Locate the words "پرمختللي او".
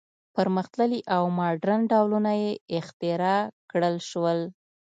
0.35-1.23